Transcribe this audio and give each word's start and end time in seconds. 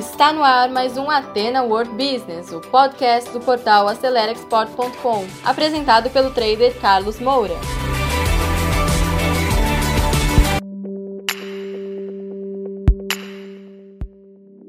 Está 0.00 0.32
no 0.32 0.42
ar 0.42 0.70
mais 0.70 0.96
um 0.96 1.10
Atena 1.10 1.62
World 1.62 1.90
Business, 1.90 2.50
o 2.52 2.58
podcast 2.58 3.30
do 3.32 3.38
portal 3.38 3.86
AceleraExport.com, 3.86 5.26
apresentado 5.44 6.08
pelo 6.08 6.30
trader 6.30 6.74
Carlos 6.80 7.20
Moura. 7.20 7.52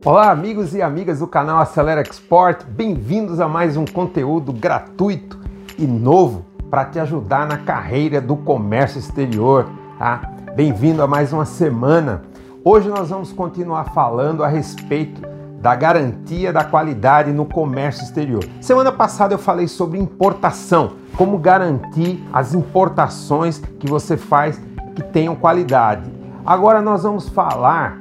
Olá, 0.04 0.32
amigos 0.32 0.76
e 0.76 0.82
amigas 0.82 1.20
do 1.20 1.28
canal 1.28 1.60
Acelera 1.60 2.02
Export, 2.02 2.66
bem-vindos 2.66 3.40
a 3.40 3.48
mais 3.48 3.78
um 3.78 3.86
conteúdo 3.86 4.52
gratuito 4.52 5.40
e 5.78 5.88
novo 5.88 6.46
para 6.70 6.84
te 6.84 7.00
ajudar 7.00 7.48
na 7.48 7.58
carreira 7.58 8.20
do 8.20 8.36
comércio 8.36 9.00
exterior, 9.00 9.66
tá? 9.98 10.30
Bem-vindo 10.58 11.02
a 11.02 11.08
mais 11.08 11.32
uma 11.32 11.46
semana 11.46 12.30
Hoje 12.64 12.90
nós 12.90 13.10
vamos 13.10 13.34
continuar 13.34 13.86
falando 13.86 14.44
a 14.44 14.48
respeito 14.48 15.20
da 15.62 15.76
garantia 15.76 16.52
da 16.52 16.64
qualidade 16.64 17.32
no 17.32 17.46
comércio 17.46 18.04
exterior. 18.04 18.44
Semana 18.60 18.92
passada 18.92 19.36
eu 19.36 19.38
falei 19.38 19.68
sobre 19.68 20.00
importação, 20.00 20.94
como 21.16 21.38
garantir 21.38 22.22
as 22.34 22.56
importações 22.56 23.60
que 23.80 23.88
você 23.88 24.18
faz 24.18 24.60
que 24.96 25.04
tenham 25.04 25.36
qualidade. 25.36 26.12
Agora 26.44 26.82
nós 26.82 27.04
vamos 27.04 27.30
falar 27.30 28.00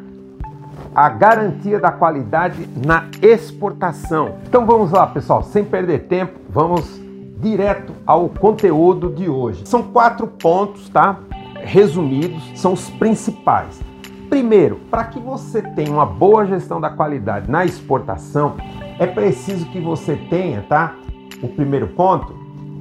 a 0.94 1.08
garantia 1.10 1.78
da 1.78 1.92
qualidade 1.92 2.66
na 2.84 3.04
exportação. 3.20 4.36
Então 4.48 4.64
vamos 4.64 4.90
lá, 4.90 5.06
pessoal, 5.06 5.42
sem 5.42 5.62
perder 5.62 6.06
tempo, 6.06 6.40
vamos 6.48 6.98
direto 7.38 7.92
ao 8.06 8.28
conteúdo 8.30 9.10
de 9.10 9.28
hoje. 9.28 9.62
São 9.66 9.82
quatro 9.82 10.26
pontos, 10.26 10.88
tá? 10.88 11.18
Resumidos, 11.62 12.42
são 12.58 12.72
os 12.72 12.88
principais. 12.88 13.80
Primeiro, 14.30 14.76
para 14.88 15.04
que 15.04 15.18
você 15.18 15.60
tenha 15.60 15.90
uma 15.90 16.06
boa 16.06 16.46
gestão 16.46 16.80
da 16.80 16.88
qualidade 16.88 17.50
na 17.50 17.64
exportação, 17.64 18.54
é 18.96 19.04
preciso 19.04 19.66
que 19.66 19.80
você 19.80 20.14
tenha, 20.14 20.64
tá? 20.68 20.94
O 21.42 21.48
primeiro 21.48 21.88
ponto, 21.88 22.32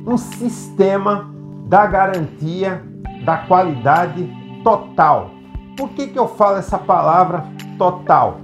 um 0.06 0.16
sistema 0.16 1.28
da 1.66 1.88
garantia 1.88 2.84
da 3.26 3.38
qualidade 3.38 4.30
total. 4.64 5.32
Por 5.76 5.90
que, 5.90 6.08
que 6.08 6.20
eu 6.20 6.28
falo 6.28 6.58
essa 6.58 6.78
palavra 6.78 7.46
total? 7.80 8.40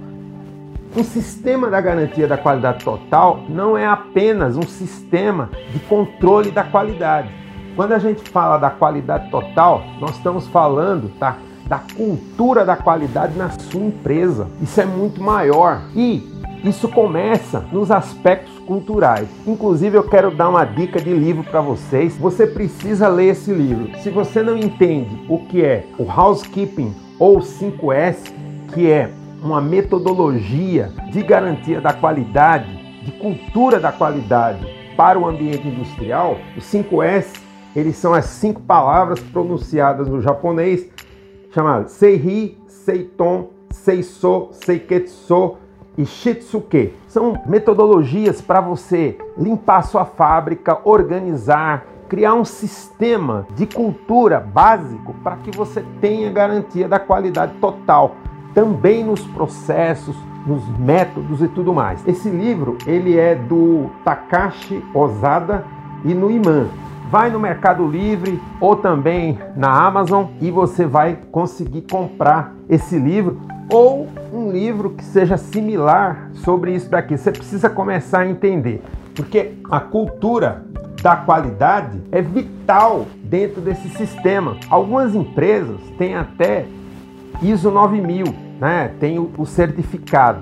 Um 0.96 1.04
sistema 1.04 1.68
da 1.68 1.80
garantia 1.80 2.26
da 2.26 2.36
qualidade 2.36 2.84
total 2.84 3.44
não 3.48 3.78
é 3.78 3.86
apenas 3.86 4.56
um 4.56 4.62
sistema 4.62 5.50
de 5.72 5.78
controle 5.80 6.50
da 6.50 6.64
qualidade. 6.64 7.28
Quando 7.76 7.92
a 7.92 7.98
gente 7.98 8.28
fala 8.30 8.58
da 8.58 8.70
qualidade 8.70 9.30
total, 9.30 9.82
nós 10.00 10.16
estamos 10.16 10.48
falando, 10.48 11.10
tá? 11.20 11.36
Da 11.68 11.78
cultura 11.78 12.64
da 12.64 12.76
qualidade 12.76 13.36
na 13.36 13.50
sua 13.50 13.82
empresa. 13.82 14.46
Isso 14.62 14.80
é 14.80 14.84
muito 14.84 15.22
maior. 15.22 15.82
E 15.94 16.22
isso 16.64 16.88
começa 16.88 17.60
nos 17.72 17.90
aspectos 17.90 18.56
culturais. 18.60 19.28
Inclusive, 19.46 19.96
eu 19.96 20.04
quero 20.04 20.30
dar 20.30 20.48
uma 20.48 20.64
dica 20.64 21.00
de 21.00 21.12
livro 21.12 21.44
para 21.44 21.60
vocês. 21.60 22.16
Você 22.16 22.46
precisa 22.46 23.08
ler 23.08 23.30
esse 23.30 23.52
livro. 23.52 23.96
Se 24.00 24.10
você 24.10 24.42
não 24.42 24.56
entende 24.56 25.24
o 25.28 25.38
que 25.46 25.64
é 25.64 25.86
o 25.98 26.10
housekeeping 26.10 26.94
ou 27.18 27.38
5S, 27.38 28.32
que 28.72 28.90
é 28.90 29.10
uma 29.42 29.60
metodologia 29.60 30.90
de 31.12 31.22
garantia 31.22 31.80
da 31.80 31.92
qualidade, 31.92 32.74
de 33.04 33.12
cultura 33.12 33.78
da 33.78 33.92
qualidade 33.92 34.66
para 34.96 35.18
o 35.18 35.26
ambiente 35.26 35.68
industrial, 35.68 36.38
os 36.56 36.64
5S, 36.64 37.46
eles 37.76 37.96
são 37.96 38.14
as 38.14 38.24
cinco 38.24 38.62
palavras 38.62 39.20
pronunciadas 39.20 40.08
no 40.08 40.22
japonês 40.22 40.88
chamada 41.56 41.88
Seihi, 41.88 42.58
Seiton, 42.66 43.48
Seiso, 43.70 44.48
Seiketsu 44.52 45.56
e 45.96 46.04
Shitsuke. 46.04 46.92
São 47.08 47.40
metodologias 47.46 48.42
para 48.42 48.60
você 48.60 49.16
limpar 49.38 49.80
sua 49.80 50.04
fábrica, 50.04 50.78
organizar, 50.84 51.86
criar 52.10 52.34
um 52.34 52.44
sistema 52.44 53.46
de 53.56 53.64
cultura 53.64 54.38
básico 54.38 55.14
para 55.24 55.36
que 55.36 55.56
você 55.56 55.82
tenha 55.98 56.30
garantia 56.30 56.86
da 56.86 56.98
qualidade 56.98 57.54
total, 57.54 58.16
também 58.52 59.02
nos 59.02 59.22
processos, 59.28 60.14
nos 60.46 60.62
métodos 60.78 61.40
e 61.40 61.48
tudo 61.48 61.72
mais. 61.72 62.06
Esse 62.06 62.28
livro 62.28 62.76
ele 62.86 63.18
é 63.18 63.34
do 63.34 63.90
Takashi 64.04 64.84
Ozada 64.92 65.64
e 66.04 66.12
no 66.12 66.30
Iman. 66.30 66.68
Vai 67.10 67.30
no 67.30 67.38
Mercado 67.38 67.86
Livre 67.86 68.40
ou 68.60 68.74
também 68.74 69.38
na 69.56 69.70
Amazon 69.70 70.26
e 70.40 70.50
você 70.50 70.84
vai 70.84 71.16
conseguir 71.30 71.82
comprar 71.82 72.52
esse 72.68 72.98
livro 72.98 73.40
ou 73.70 74.08
um 74.32 74.50
livro 74.50 74.90
que 74.90 75.04
seja 75.04 75.36
similar 75.36 76.30
sobre 76.34 76.74
isso 76.74 76.90
daqui. 76.90 77.16
Você 77.16 77.30
precisa 77.30 77.70
começar 77.70 78.20
a 78.20 78.28
entender, 78.28 78.82
porque 79.14 79.54
a 79.70 79.78
cultura 79.78 80.64
da 81.00 81.14
qualidade 81.14 82.02
é 82.10 82.20
vital 82.20 83.06
dentro 83.22 83.60
desse 83.60 83.88
sistema. 83.90 84.56
Algumas 84.68 85.14
empresas 85.14 85.80
têm 85.96 86.16
até 86.16 86.66
ISO 87.40 87.70
9000, 87.70 88.24
né? 88.60 88.90
Tem 88.98 89.18
o, 89.18 89.46
certificado. 89.46 90.40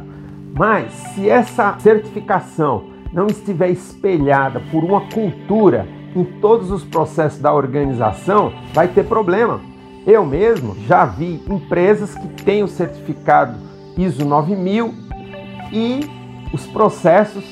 Mas 0.56 0.92
se 0.92 1.28
essa 1.28 1.76
certificação 1.78 2.84
não 3.12 3.26
estiver 3.26 3.68
espelhada 3.68 4.60
por 4.70 4.82
uma 4.82 5.02
cultura 5.08 5.86
em 6.14 6.24
todos 6.24 6.70
os 6.70 6.84
processos 6.84 7.40
da 7.40 7.52
organização, 7.52 8.52
vai 8.72 8.88
ter 8.88 9.04
problema. 9.04 9.60
Eu 10.06 10.24
mesmo 10.24 10.76
já 10.86 11.04
vi 11.04 11.42
empresas 11.48 12.14
que 12.14 12.28
têm 12.44 12.62
o 12.62 12.68
certificado 12.68 13.56
ISO 13.96 14.24
9000 14.24 14.94
e 15.72 16.00
os 16.52 16.66
processos 16.66 17.44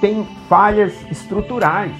têm 0.00 0.26
falhas 0.48 0.94
estruturais. 1.10 1.92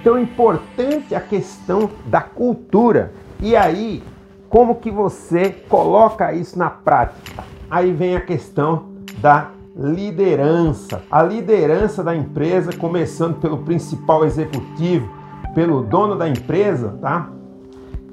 Então 0.00 0.16
é 0.16 0.20
importante 0.20 1.14
a 1.14 1.20
questão 1.20 1.90
da 2.06 2.20
cultura. 2.20 3.12
E 3.40 3.56
aí, 3.56 4.02
como 4.48 4.76
que 4.76 4.90
você 4.90 5.50
coloca 5.68 6.32
isso 6.32 6.58
na 6.58 6.70
prática? 6.70 7.44
Aí 7.70 7.92
vem 7.92 8.16
a 8.16 8.20
questão 8.20 8.90
da 9.18 9.50
liderança. 9.76 11.02
A 11.10 11.22
liderança 11.22 12.02
da 12.02 12.14
empresa, 12.14 12.72
começando 12.72 13.36
pelo 13.40 13.58
principal 13.58 14.24
executivo, 14.24 15.17
pelo 15.54 15.82
dono 15.82 16.16
da 16.16 16.28
empresa, 16.28 16.94
tá? 17.00 17.28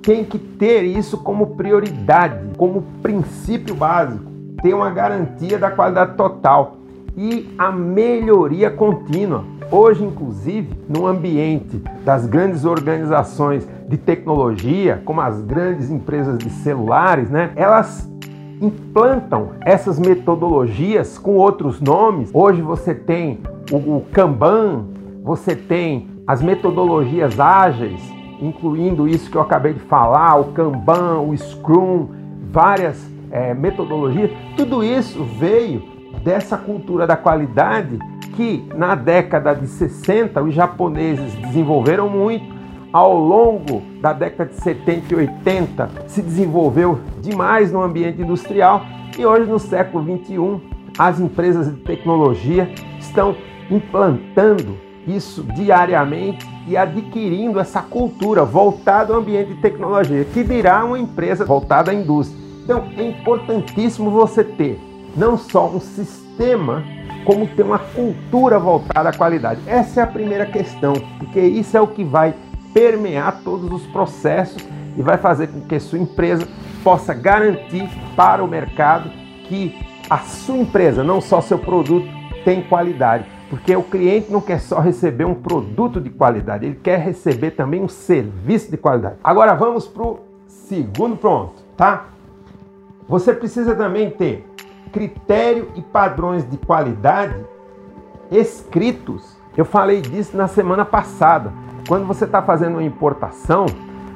Tem 0.01 0.23
que 0.23 0.37
ter 0.37 0.83
isso 0.83 1.17
como 1.17 1.55
prioridade, 1.55 2.49
como 2.57 2.83
princípio 3.01 3.73
básico, 3.75 4.23
ter 4.61 4.73
uma 4.73 4.89
garantia 4.89 5.57
da 5.57 5.71
qualidade 5.71 6.15
total 6.15 6.77
e 7.17 7.53
a 7.57 7.71
melhoria 7.71 8.69
contínua. 8.69 9.43
Hoje, 9.71 10.03
inclusive, 10.03 10.69
no 10.87 11.07
ambiente 11.07 11.81
das 12.03 12.27
grandes 12.27 12.65
organizações 12.65 13.67
de 13.87 13.97
tecnologia, 13.97 15.01
como 15.03 15.21
as 15.21 15.41
grandes 15.41 15.89
empresas 15.89 16.37
de 16.37 16.49
celulares, 16.49 17.29
né? 17.29 17.51
Elas 17.55 18.07
implantam 18.61 19.51
essas 19.61 19.99
metodologias 19.99 21.17
com 21.17 21.35
outros 21.35 21.81
nomes. 21.81 22.29
Hoje 22.33 22.61
você 22.61 22.93
tem 22.93 23.39
o 23.71 24.01
Kanban, 24.11 24.85
você 25.23 25.55
tem 25.55 26.14
as 26.27 26.41
metodologias 26.41 27.39
ágeis, 27.39 28.01
incluindo 28.41 29.07
isso 29.07 29.29
que 29.29 29.37
eu 29.37 29.41
acabei 29.41 29.73
de 29.73 29.79
falar, 29.81 30.35
o 30.39 30.45
Kanban, 30.45 31.19
o 31.19 31.37
Scrum, 31.37 32.09
várias 32.51 33.09
é, 33.31 33.53
metodologias, 33.53 34.31
tudo 34.57 34.83
isso 34.83 35.23
veio 35.23 35.83
dessa 36.23 36.57
cultura 36.57 37.05
da 37.05 37.15
qualidade 37.15 37.99
que 38.35 38.67
na 38.75 38.95
década 38.95 39.53
de 39.53 39.67
60 39.67 40.41
os 40.41 40.53
japoneses 40.53 41.33
desenvolveram 41.35 42.09
muito. 42.09 42.55
Ao 42.91 43.13
longo 43.13 43.81
da 44.01 44.13
década 44.13 44.49
de 44.49 44.55
70 44.55 45.13
e 45.13 45.17
80 45.17 45.89
se 46.07 46.21
desenvolveu 46.21 46.99
demais 47.21 47.69
no 47.71 47.81
ambiente 47.81 48.21
industrial 48.21 48.85
e 49.17 49.25
hoje 49.25 49.49
no 49.49 49.59
século 49.59 50.01
21 50.03 50.61
as 50.97 51.19
empresas 51.19 51.69
de 51.69 51.81
tecnologia 51.81 52.69
estão 52.97 53.35
implantando 53.69 54.84
isso 55.07 55.43
diariamente 55.43 56.47
e 56.67 56.75
adquirindo 56.75 57.59
essa 57.59 57.81
cultura 57.81 58.43
voltada 58.43 59.13
ao 59.13 59.19
ambiente 59.19 59.53
de 59.53 59.61
tecnologia, 59.61 60.25
que 60.25 60.43
dirá 60.43 60.83
uma 60.83 60.99
empresa 60.99 61.45
voltada 61.45 61.91
à 61.91 61.93
indústria. 61.93 62.39
Então 62.63 62.83
é 62.97 63.09
importantíssimo 63.09 64.09
você 64.09 64.43
ter 64.43 64.79
não 65.15 65.37
só 65.37 65.67
um 65.67 65.79
sistema, 65.79 66.83
como 67.23 67.47
ter 67.47 67.63
uma 67.63 67.79
cultura 67.79 68.59
voltada 68.59 69.09
à 69.09 69.13
qualidade. 69.13 69.61
Essa 69.65 70.01
é 70.01 70.03
a 70.03 70.07
primeira 70.07 70.45
questão, 70.45 70.93
porque 71.19 71.39
isso 71.39 71.77
é 71.77 71.81
o 71.81 71.87
que 71.87 72.03
vai 72.03 72.33
permear 72.73 73.41
todos 73.43 73.71
os 73.71 73.87
processos 73.87 74.61
e 74.97 75.01
vai 75.01 75.17
fazer 75.17 75.47
com 75.47 75.61
que 75.61 75.79
sua 75.79 75.99
empresa 75.99 76.47
possa 76.83 77.13
garantir 77.13 77.89
para 78.15 78.43
o 78.43 78.47
mercado 78.47 79.09
que 79.47 79.75
a 80.09 80.19
sua 80.19 80.57
empresa, 80.57 81.03
não 81.03 81.21
só 81.21 81.41
seu 81.41 81.57
produto, 81.57 82.07
tem 82.43 82.61
qualidade. 82.61 83.25
Porque 83.55 83.73
o 83.73 83.83
cliente 83.83 84.29
não 84.29 84.41
quer 84.41 84.59
só 84.59 84.81
receber 84.81 85.23
um 85.23 85.33
produto 85.33 86.01
de 86.01 86.09
qualidade, 86.09 86.65
ele 86.65 86.75
quer 86.75 86.99
receber 86.99 87.51
também 87.51 87.81
um 87.81 87.87
serviço 87.87 88.69
de 88.69 88.75
qualidade. 88.75 89.15
Agora 89.23 89.53
vamos 89.53 89.87
para 89.87 90.03
o 90.03 90.19
segundo 90.45 91.15
ponto, 91.15 91.63
tá? 91.77 92.07
Você 93.07 93.33
precisa 93.33 93.73
também 93.73 94.09
ter 94.09 94.45
critério 94.91 95.69
e 95.73 95.81
padrões 95.81 96.47
de 96.49 96.57
qualidade 96.57 97.33
escritos. 98.29 99.37
Eu 99.55 99.63
falei 99.63 100.01
disso 100.01 100.35
na 100.35 100.49
semana 100.49 100.83
passada. 100.83 101.53
Quando 101.87 102.05
você 102.05 102.25
está 102.25 102.41
fazendo 102.41 102.73
uma 102.73 102.83
importação, 102.83 103.67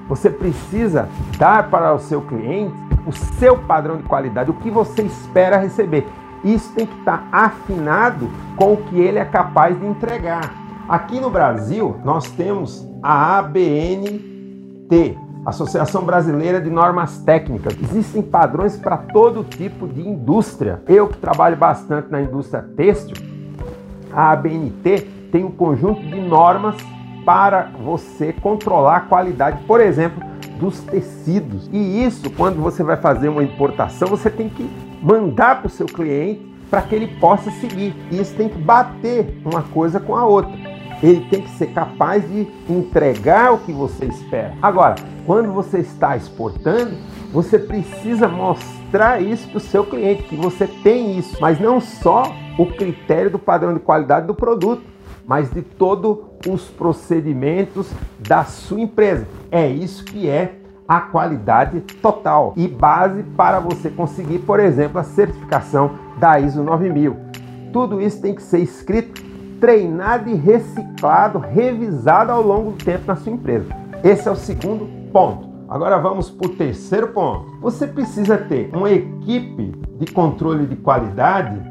você 0.09 0.29
precisa 0.29 1.07
dar 1.37 1.69
para 1.69 1.93
o 1.93 1.99
seu 1.99 2.21
cliente 2.23 2.75
o 3.07 3.13
seu 3.13 3.57
padrão 3.57 3.95
de 3.95 4.03
qualidade, 4.03 4.51
o 4.51 4.55
que 4.55 4.69
você 4.69 5.01
espera 5.03 5.57
receber. 5.57 6.05
Isso 6.43 6.73
tem 6.73 6.85
que 6.85 6.99
estar 6.99 7.17
tá 7.17 7.27
afinado 7.31 8.29
com 8.55 8.73
o 8.73 8.77
que 8.77 8.99
ele 8.99 9.19
é 9.19 9.25
capaz 9.25 9.79
de 9.79 9.85
entregar. 9.85 10.53
Aqui 10.87 11.19
no 11.19 11.29
Brasil, 11.29 11.97
nós 12.03 12.29
temos 12.31 12.87
a 13.03 13.37
ABNT, 13.37 15.17
Associação 15.45 16.03
Brasileira 16.03 16.59
de 16.59 16.69
Normas 16.69 17.19
Técnicas. 17.19 17.75
Existem 17.81 18.21
padrões 18.21 18.75
para 18.75 18.97
todo 18.97 19.43
tipo 19.43 19.87
de 19.87 20.01
indústria. 20.01 20.81
Eu 20.87 21.07
que 21.07 21.17
trabalho 21.17 21.55
bastante 21.55 22.09
na 22.09 22.21
indústria 22.21 22.63
têxtil, 22.75 23.15
a 24.11 24.31
ABNT 24.31 25.07
tem 25.31 25.43
um 25.43 25.51
conjunto 25.51 26.01
de 26.01 26.19
normas 26.19 26.75
para 27.25 27.69
você 27.83 28.33
controlar 28.33 28.97
a 28.97 29.01
qualidade, 29.01 29.63
por 29.65 29.79
exemplo, 29.79 30.23
dos 30.59 30.79
tecidos. 30.81 31.69
E 31.71 32.03
isso, 32.03 32.29
quando 32.31 32.61
você 32.61 32.83
vai 32.83 32.97
fazer 32.97 33.29
uma 33.29 33.43
importação, 33.43 34.07
você 34.07 34.29
tem 34.29 34.49
que 34.49 34.67
mandar 35.01 35.59
para 35.59 35.67
o 35.67 35.71
seu 35.71 35.85
cliente 35.85 36.49
para 36.69 36.81
que 36.81 36.95
ele 36.95 37.07
possa 37.19 37.49
seguir. 37.51 37.95
E 38.11 38.19
isso 38.19 38.35
tem 38.35 38.47
que 38.47 38.57
bater 38.59 39.41
uma 39.43 39.63
coisa 39.63 39.99
com 39.99 40.15
a 40.15 40.25
outra. 40.25 40.51
Ele 41.01 41.25
tem 41.29 41.41
que 41.41 41.49
ser 41.51 41.67
capaz 41.67 42.27
de 42.27 42.47
entregar 42.69 43.53
o 43.53 43.59
que 43.59 43.71
você 43.71 44.05
espera. 44.05 44.53
Agora, 44.61 44.95
quando 45.25 45.51
você 45.51 45.79
está 45.79 46.17
exportando, 46.17 46.97
você 47.31 47.57
precisa 47.57 48.27
mostrar 48.27 49.21
isso 49.21 49.47
para 49.47 49.57
o 49.57 49.61
seu 49.61 49.85
cliente, 49.85 50.23
que 50.23 50.35
você 50.35 50.67
tem 50.67 51.17
isso, 51.17 51.37
mas 51.39 51.59
não 51.59 51.79
só 51.79 52.23
o 52.57 52.65
critério 52.65 53.31
do 53.31 53.39
padrão 53.39 53.73
de 53.73 53.79
qualidade 53.79 54.27
do 54.27 54.35
produto, 54.35 54.83
mas 55.25 55.49
de 55.51 55.61
todos 55.61 56.17
os 56.47 56.65
procedimentos 56.65 57.89
da 58.19 58.43
sua 58.43 58.81
empresa. 58.81 59.27
É 59.51 59.67
isso 59.67 60.03
que 60.03 60.27
é 60.27 60.55
a 60.89 61.01
qualidade 61.01 61.81
total 62.01 62.51
e 62.57 62.67
base 62.67 63.21
para 63.37 63.59
você 63.59 63.91
conseguir, 63.91 64.39
por 64.39 64.59
exemplo, 64.59 64.99
a 64.99 65.03
certificação 65.03 65.91
da 66.17 66.39
ISO 66.39 66.63
9000. 66.63 67.15
Tudo 67.71 68.01
isso 68.01 68.19
tem 68.19 68.33
que 68.33 68.41
ser 68.41 68.57
escrito, 68.57 69.23
treinado 69.59 70.27
e 70.27 70.33
reciclado, 70.33 71.37
revisado 71.37 72.31
ao 72.31 72.41
longo 72.41 72.71
do 72.71 72.83
tempo 72.83 73.03
na 73.05 73.15
sua 73.15 73.31
empresa. 73.31 73.67
Esse 74.03 74.27
é 74.27 74.31
o 74.31 74.35
segundo 74.35 74.89
ponto. 75.11 75.47
Agora 75.69 75.99
vamos 75.99 76.31
para 76.31 76.47
o 76.47 76.55
terceiro 76.55 77.09
ponto. 77.09 77.59
Você 77.61 77.85
precisa 77.85 78.35
ter 78.35 78.71
uma 78.73 78.89
equipe 78.89 79.71
de 79.99 80.11
controle 80.11 80.65
de 80.65 80.75
qualidade 80.75 81.61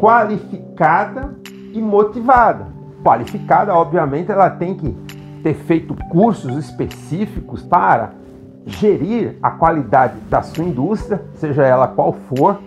qualificada 0.00 1.36
e 1.70 1.82
motivada. 1.82 2.68
Qualificada, 3.04 3.74
obviamente, 3.74 4.32
ela 4.32 4.48
tem 4.48 4.74
que 4.74 4.96
ter 5.42 5.52
feito 5.52 5.94
cursos 6.08 6.56
específicos 6.56 7.62
para 7.62 8.23
gerir 8.66 9.36
a 9.42 9.50
qualidade 9.50 10.18
da 10.30 10.42
sua 10.42 10.64
indústria, 10.64 11.24
seja 11.34 11.64
ela 11.64 11.88
qual 11.88 12.12
for. 12.12 12.60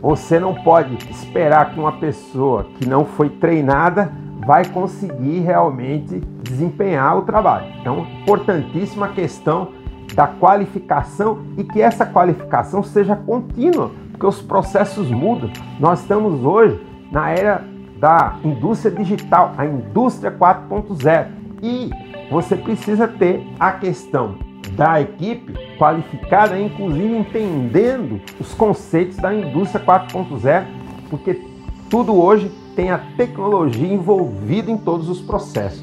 Você 0.00 0.38
não 0.38 0.54
pode 0.54 0.96
esperar 1.10 1.72
que 1.72 1.80
uma 1.80 1.92
pessoa 1.92 2.64
que 2.78 2.86
não 2.86 3.04
foi 3.04 3.30
treinada 3.30 4.12
vai 4.46 4.64
conseguir 4.64 5.40
realmente 5.40 6.20
desempenhar 6.42 7.16
o 7.16 7.22
trabalho. 7.22 7.66
Então, 7.80 8.06
importantíssima 8.22 9.08
questão 9.08 9.72
da 10.14 10.26
qualificação 10.26 11.40
e 11.56 11.64
que 11.64 11.80
essa 11.80 12.06
qualificação 12.06 12.82
seja 12.82 13.16
contínua, 13.16 13.90
porque 14.10 14.26
os 14.26 14.40
processos 14.40 15.10
mudam. 15.10 15.50
Nós 15.80 16.00
estamos 16.00 16.44
hoje 16.44 16.80
na 17.10 17.30
era 17.30 17.64
da 17.98 18.36
indústria 18.44 18.94
digital, 18.94 19.54
a 19.56 19.64
indústria 19.64 20.30
4.0, 20.30 21.26
e 21.62 21.90
você 22.30 22.54
precisa 22.54 23.08
ter 23.08 23.46
a 23.58 23.72
questão 23.72 24.45
da 24.76 25.00
equipe 25.00 25.54
qualificada, 25.78 26.58
inclusive 26.58 27.16
entendendo 27.16 28.20
os 28.38 28.52
conceitos 28.54 29.16
da 29.16 29.34
indústria 29.34 29.84
4.0, 29.84 30.66
porque 31.08 31.40
tudo 31.88 32.14
hoje 32.14 32.50
tem 32.76 32.90
a 32.90 32.98
tecnologia 33.16 33.92
envolvida 33.92 34.70
em 34.70 34.76
todos 34.76 35.08
os 35.08 35.20
processos. 35.20 35.82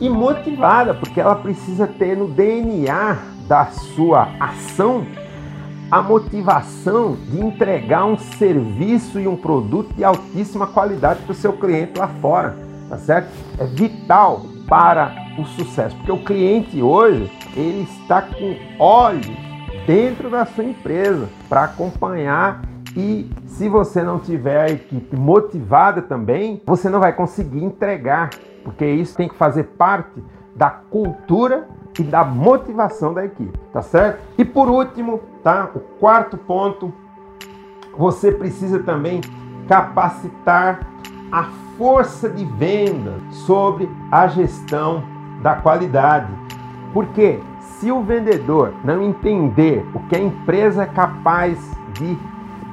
E 0.00 0.08
motivada, 0.08 0.92
porque 0.92 1.20
ela 1.20 1.36
precisa 1.36 1.86
ter 1.86 2.16
no 2.16 2.28
DNA 2.28 3.18
da 3.48 3.66
sua 3.66 4.28
ação 4.38 5.06
a 5.90 6.02
motivação 6.02 7.16
de 7.30 7.40
entregar 7.40 8.04
um 8.04 8.18
serviço 8.18 9.20
e 9.20 9.28
um 9.28 9.36
produto 9.36 9.94
de 9.94 10.02
altíssima 10.02 10.66
qualidade 10.66 11.22
para 11.22 11.32
o 11.32 11.34
seu 11.34 11.52
cliente 11.52 11.98
lá 11.98 12.08
fora, 12.20 12.56
tá 12.88 12.98
certo? 12.98 13.28
É 13.58 13.64
vital 13.64 14.46
para 14.68 15.12
o 15.38 15.44
sucesso, 15.44 15.96
porque 15.96 16.12
o 16.12 16.24
cliente 16.24 16.80
hoje 16.82 17.30
ele 17.56 17.82
está 17.82 18.22
com 18.22 18.56
olhos 18.78 19.30
dentro 19.86 20.30
da 20.30 20.46
sua 20.46 20.64
empresa 20.64 21.28
para 21.48 21.64
acompanhar 21.64 22.62
e 22.96 23.28
se 23.46 23.68
você 23.68 24.02
não 24.02 24.18
tiver 24.18 24.60
a 24.60 24.70
equipe 24.70 25.16
motivada 25.16 26.00
também, 26.00 26.62
você 26.64 26.88
não 26.88 27.00
vai 27.00 27.12
conseguir 27.12 27.62
entregar, 27.62 28.30
porque 28.62 28.86
isso 28.86 29.16
tem 29.16 29.28
que 29.28 29.34
fazer 29.34 29.64
parte 29.64 30.22
da 30.54 30.70
cultura 30.70 31.68
e 31.98 32.02
da 32.02 32.24
motivação 32.24 33.12
da 33.12 33.24
equipe, 33.24 33.56
tá 33.72 33.82
certo? 33.82 34.20
E 34.38 34.44
por 34.44 34.68
último, 34.68 35.20
tá? 35.42 35.70
O 35.74 35.80
quarto 35.80 36.36
ponto, 36.36 36.92
você 37.96 38.30
precisa 38.32 38.80
também 38.80 39.20
capacitar 39.68 40.80
a 41.30 41.48
força 41.76 42.28
de 42.28 42.44
venda 42.44 43.14
sobre 43.30 43.88
a 44.10 44.26
gestão 44.26 45.02
da 45.42 45.54
qualidade. 45.56 46.32
Porque 46.92 47.40
se 47.60 47.90
o 47.90 48.02
vendedor 48.02 48.72
não 48.84 49.02
entender 49.02 49.84
o 49.94 50.00
que 50.00 50.16
a 50.16 50.20
empresa 50.20 50.84
é 50.84 50.86
capaz 50.86 51.58
de 51.94 52.16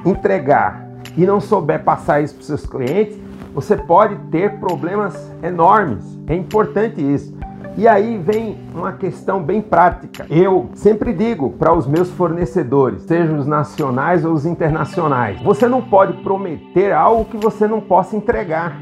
entregar 0.04 0.86
e 1.16 1.26
não 1.26 1.40
souber 1.40 1.82
passar 1.84 2.22
isso 2.22 2.34
para 2.34 2.40
os 2.40 2.46
seus 2.46 2.66
clientes, 2.66 3.18
você 3.52 3.76
pode 3.76 4.16
ter 4.30 4.58
problemas 4.58 5.30
enormes. 5.42 6.18
É 6.26 6.34
importante 6.34 7.00
isso. 7.00 7.36
E 7.76 7.88
aí 7.88 8.18
vem 8.18 8.58
uma 8.74 8.92
questão 8.92 9.42
bem 9.42 9.62
prática. 9.62 10.26
Eu 10.28 10.68
sempre 10.74 11.12
digo 11.12 11.50
para 11.50 11.72
os 11.72 11.86
meus 11.86 12.10
fornecedores, 12.10 13.02
sejam 13.02 13.38
os 13.38 13.46
nacionais 13.46 14.24
ou 14.24 14.32
os 14.32 14.44
internacionais, 14.44 15.40
você 15.42 15.66
não 15.66 15.80
pode 15.80 16.22
prometer 16.22 16.92
algo 16.92 17.24
que 17.24 17.36
você 17.38 17.66
não 17.66 17.80
possa 17.80 18.14
entregar. 18.14 18.76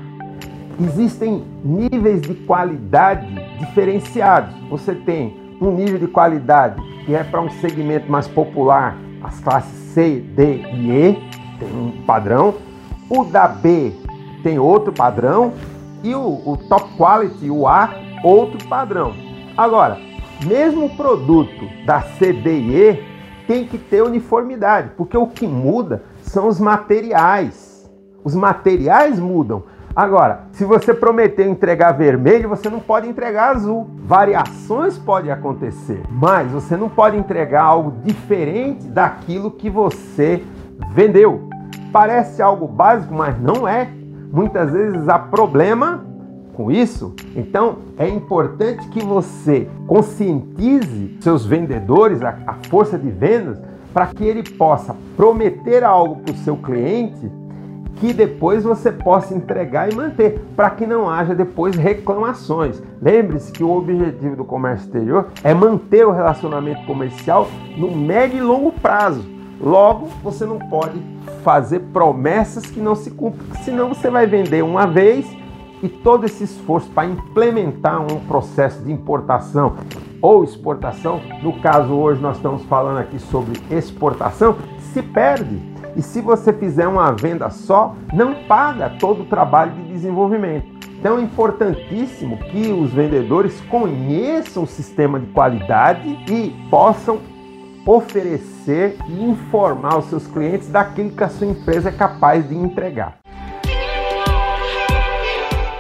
Existem 0.83 1.45
níveis 1.63 2.23
de 2.23 2.33
qualidade 2.35 3.27
diferenciados. 3.59 4.55
Você 4.71 4.95
tem 4.95 5.39
um 5.61 5.73
nível 5.73 5.99
de 5.99 6.07
qualidade 6.07 6.81
que 7.05 7.15
é 7.15 7.23
para 7.23 7.43
um 7.43 7.51
segmento 7.51 8.11
mais 8.11 8.27
popular, 8.27 8.97
as 9.23 9.39
classes 9.41 9.93
C, 9.93 10.21
D 10.35 10.63
e 10.73 10.91
E, 10.91 11.19
tem 11.59 11.69
um 11.69 12.03
padrão. 12.07 12.55
O 13.11 13.25
da 13.25 13.47
B 13.47 13.93
tem 14.43 14.59
outro 14.59 14.91
padrão. 14.91 15.53
E 16.03 16.15
o, 16.15 16.41
o 16.47 16.57
top 16.57 16.97
quality, 16.97 17.51
o 17.51 17.69
A, 17.69 17.91
outro 18.25 18.67
padrão. 18.67 19.13
Agora, 19.55 19.99
mesmo 20.47 20.87
o 20.87 20.97
produto 20.97 21.69
da 21.85 22.01
C, 22.01 22.33
D 22.33 22.59
e 22.59 22.75
E 22.75 23.05
tem 23.47 23.67
que 23.67 23.77
ter 23.77 24.03
uniformidade, 24.03 24.93
porque 24.97 25.17
o 25.17 25.27
que 25.27 25.47
muda 25.47 26.05
são 26.23 26.49
os 26.49 26.59
materiais. 26.59 27.91
Os 28.25 28.35
materiais 28.35 29.19
mudam, 29.19 29.65
Agora, 29.95 30.43
se 30.53 30.65
você 30.65 30.95
prometeu 30.95 31.49
entregar 31.49 31.93
vermelho, 31.93 32.49
você 32.49 32.71
não 32.71 32.79
pode 32.79 33.09
entregar 33.09 33.57
azul. 33.57 33.91
Variações 34.05 34.97
podem 34.97 35.33
acontecer, 35.33 36.03
mas 36.09 36.51
você 36.53 36.77
não 36.77 36.89
pode 36.89 37.17
entregar 37.17 37.65
algo 37.65 37.93
diferente 38.05 38.87
daquilo 38.87 39.51
que 39.51 39.69
você 39.69 40.45
vendeu. 40.95 41.49
Parece 41.93 42.41
algo 42.41 42.69
básico, 42.69 43.13
mas 43.13 43.41
não 43.41 43.67
é. 43.67 43.89
Muitas 44.33 44.71
vezes 44.71 45.09
há 45.09 45.19
problema 45.19 46.05
com 46.55 46.71
isso. 46.71 47.15
Então 47.35 47.79
é 47.99 48.09
importante 48.09 48.87
que 48.89 49.03
você 49.05 49.69
conscientize 49.89 51.19
seus 51.21 51.45
vendedores, 51.45 52.23
a, 52.23 52.57
força 52.69 52.97
de 52.97 53.11
vendas, 53.11 53.61
para 53.93 54.07
que 54.07 54.25
ele 54.25 54.49
possa 54.53 54.95
prometer 55.17 55.83
algo 55.83 56.23
para 56.23 56.33
o 56.33 56.37
seu 56.39 56.57
cliente 56.57 57.29
que 58.00 58.14
depois 58.14 58.64
você 58.64 58.90
possa 58.90 59.35
entregar 59.35 59.92
e 59.92 59.95
manter, 59.95 60.42
para 60.57 60.71
que 60.71 60.87
não 60.87 61.09
haja 61.09 61.35
depois 61.35 61.76
reclamações. 61.76 62.83
Lembre-se 63.00 63.52
que 63.52 63.62
o 63.62 63.71
objetivo 63.71 64.37
do 64.37 64.45
comércio 64.45 64.87
exterior 64.87 65.28
é 65.45 65.52
manter 65.52 66.07
o 66.07 66.11
relacionamento 66.11 66.85
comercial 66.87 67.47
no 67.76 67.95
médio 67.95 68.38
e 68.38 68.42
longo 68.42 68.73
prazo. 68.73 69.23
Logo, 69.61 70.09
você 70.23 70.47
não 70.47 70.59
pode 70.59 70.99
fazer 71.45 71.80
promessas 71.92 72.64
que 72.64 72.80
não 72.80 72.95
se 72.95 73.11
cumprem, 73.11 73.47
senão 73.62 73.90
você 73.90 74.09
vai 74.09 74.26
vender 74.26 74.64
uma 74.64 74.87
vez 74.87 75.30
e 75.83 75.88
todo 75.88 76.25
esse 76.25 76.45
esforço 76.45 76.88
para 76.90 77.07
implementar 77.07 78.00
um 78.00 78.21
processo 78.21 78.83
de 78.83 78.90
importação 78.90 79.75
ou 80.23 80.45
exportação, 80.45 81.21
no 81.42 81.61
caso 81.61 81.92
hoje 81.92 82.21
nós 82.21 82.37
estamos 82.37 82.62
falando 82.64 82.99
aqui 82.99 83.19
sobre 83.19 83.59
exportação, 83.71 84.57
se 84.92 85.02
perde. 85.02 85.70
E 85.97 86.03
se 86.03 86.21
você 86.21 86.53
fizer 86.53 86.87
uma 86.87 87.13
venda 87.13 87.51
só, 87.51 87.95
não 88.13 88.35
paga 88.45 88.91
todo 88.99 89.23
o 89.23 89.27
trabalho 89.27 89.73
de 89.73 89.83
desenvolvimento. 89.85 90.67
Então 90.99 91.19
é 91.19 91.23
importantíssimo 91.23 92.37
que 92.37 92.71
os 92.73 92.93
vendedores 92.93 93.61
conheçam 93.63 94.65
o 94.65 94.67
sistema 94.67 95.19
de 95.19 95.27
qualidade 95.29 96.09
e 96.29 96.55
possam 96.69 97.19
oferecer 97.87 98.97
e 99.09 99.25
informar 99.25 99.99
os 99.99 100.07
seus 100.07 100.27
clientes 100.27 100.69
daquilo 100.69 101.11
que 101.11 101.25
a 101.25 101.29
sua 101.29 101.47
empresa 101.47 101.89
é 101.89 101.93
capaz 101.93 102.47
de 102.47 102.55
entregar. 102.55 103.20